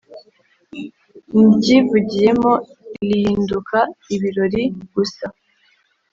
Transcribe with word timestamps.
Ndyivugiyemo 1.55 2.51
lihinduka 3.07 3.79
ibiroli 4.15 4.63
gusa! 4.93 5.25